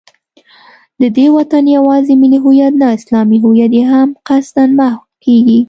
د 1.01 1.03
دې 1.17 1.27
وطن 1.37 1.63
یوازې 1.77 2.13
ملي 2.21 2.39
هویت 2.43 2.73
نه، 2.81 2.87
اسلامي 2.97 3.37
هویت 3.43 3.71
یې 3.77 3.83
هم 3.91 4.09
قصدا 4.27 4.63
محوه 4.77 5.03
کېږي 5.23 5.59